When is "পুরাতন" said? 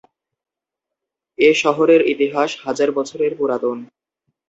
3.37-3.77